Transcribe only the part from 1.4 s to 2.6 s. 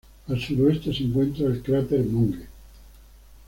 el cráter Monge.